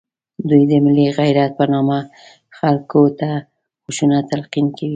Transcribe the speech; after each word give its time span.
دوی 0.49 0.63
د 0.71 0.73
ملي 0.85 1.07
غیرت 1.17 1.51
په 1.59 1.65
نامه 1.73 1.99
خلکو 2.57 3.01
ته 3.19 3.29
خشونت 3.83 4.23
تلقین 4.31 4.65
کوي 4.77 4.89